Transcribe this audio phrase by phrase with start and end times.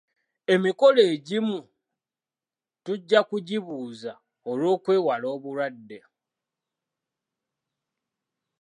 [0.53, 1.57] Emikolo egimu
[2.83, 4.11] tujja kugibuuza
[4.51, 5.99] olw'okwewala obulwadde.